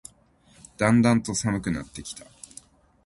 [0.79, 2.25] だんだんと寒くなってきた